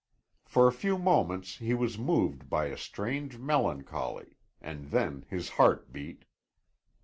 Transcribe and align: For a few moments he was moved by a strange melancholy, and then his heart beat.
For 0.45 0.67
a 0.67 0.71
few 0.71 0.97
moments 0.97 1.57
he 1.59 1.75
was 1.75 1.99
moved 1.99 2.49
by 2.49 2.65
a 2.65 2.75
strange 2.75 3.37
melancholy, 3.37 4.35
and 4.59 4.85
then 4.89 5.27
his 5.29 5.49
heart 5.61 5.93
beat. 5.93 6.25